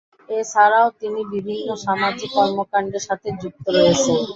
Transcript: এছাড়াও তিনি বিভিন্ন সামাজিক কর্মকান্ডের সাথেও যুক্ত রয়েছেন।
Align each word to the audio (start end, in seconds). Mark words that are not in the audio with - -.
এছাড়াও 0.31 0.87
তিনি 0.99 1.21
বিভিন্ন 1.33 1.67
সামাজিক 1.85 2.29
কর্মকান্ডের 2.37 3.03
সাথেও 3.07 3.33
যুক্ত 3.41 3.65
রয়েছেন। 3.75 4.17